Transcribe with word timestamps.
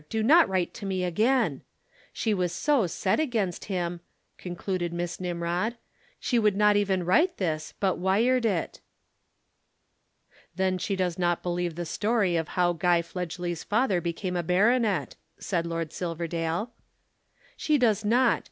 Do 0.09 0.23
not 0.23 0.49
write 0.49 0.73
to 0.73 0.87
me 0.87 1.03
again.' 1.03 1.61
She 2.11 2.33
was 2.33 2.51
so 2.51 2.87
set 2.87 3.19
against 3.19 3.65
him," 3.65 3.99
concluded 4.39 4.91
Miss 4.91 5.19
Nimrod, 5.19 5.75
"she 6.19 6.39
would 6.39 6.55
not 6.55 6.75
even 6.75 7.05
write 7.05 7.37
this 7.37 7.75
but 7.79 7.99
wired 7.99 8.43
it." 8.43 8.81
"Then 10.55 10.79
she 10.79 10.95
does 10.95 11.19
not 11.19 11.43
believe 11.43 11.75
the 11.75 11.85
story 11.85 12.35
of 12.35 12.47
how 12.57 12.73
Guy 12.73 13.03
Fledgely's 13.03 13.63
father 13.63 14.01
became 14.01 14.35
a 14.35 14.41
baronet," 14.41 15.17
said 15.37 15.67
Lord 15.67 15.93
Silverdale. 15.93 16.71
"She 17.55 17.77
does 17.77 18.03
not. 18.03 18.39